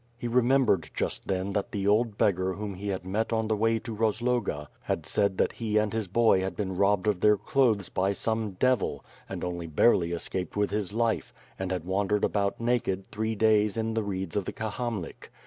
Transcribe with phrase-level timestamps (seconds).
[0.17, 3.77] He remem bered just then the old beggar whom he had met on the way
[3.77, 7.87] to Rozloga had said that he and his boy had been robbed of their clothes
[7.89, 13.11] by some devil, and only barely escaped with his life, and had wandered about naked
[13.11, 15.29] three days in the reeds of the Kahamlik.